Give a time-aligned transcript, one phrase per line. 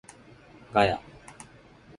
[0.73, 0.99] ガヤ